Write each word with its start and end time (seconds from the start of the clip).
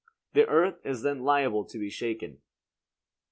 The 0.33 0.47
earth 0.47 0.83
is 0.83 1.03
then 1.03 1.19
liable 1.21 1.63
to 1.65 1.77
be 1.77 1.91
shaken. 1.91 2.41